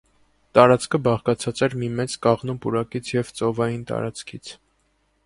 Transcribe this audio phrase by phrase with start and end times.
[0.57, 4.51] Տարածքը բաղկացած էր մի մեծ կաղնու պուրակից և ծովային տարածքից։